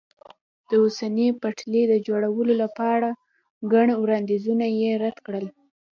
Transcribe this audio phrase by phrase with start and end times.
[0.69, 3.09] د اوسپنې پټلۍ د جوړولو لپاره
[3.73, 5.45] ګڼ وړاندیزونه یې رد کړل.